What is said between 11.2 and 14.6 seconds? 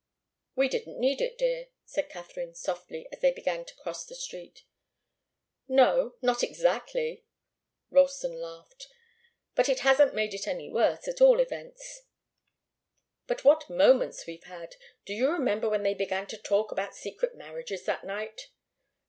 all events. But what moments we've